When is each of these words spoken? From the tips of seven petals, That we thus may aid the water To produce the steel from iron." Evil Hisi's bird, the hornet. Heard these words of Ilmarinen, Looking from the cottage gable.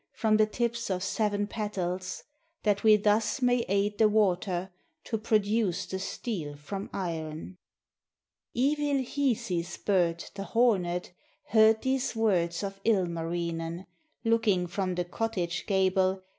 From 0.13 0.37
the 0.37 0.47
tips 0.47 0.89
of 0.89 1.03
seven 1.03 1.45
petals, 1.45 2.23
That 2.63 2.83
we 2.83 2.95
thus 2.95 3.39
may 3.39 3.59
aid 3.67 3.99
the 3.99 4.09
water 4.09 4.71
To 5.03 5.19
produce 5.19 5.85
the 5.85 5.99
steel 5.99 6.55
from 6.55 6.89
iron." 6.91 7.59
Evil 8.55 9.03
Hisi's 9.03 9.77
bird, 9.77 10.25
the 10.33 10.45
hornet. 10.45 11.13
Heard 11.49 11.83
these 11.83 12.15
words 12.15 12.63
of 12.63 12.81
Ilmarinen, 12.83 13.85
Looking 14.23 14.65
from 14.65 14.95
the 14.95 15.05
cottage 15.05 15.67
gable. 15.67 16.23